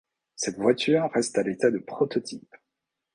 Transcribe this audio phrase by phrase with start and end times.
[0.35, 2.55] Cette voiture reste à l'état de prototype.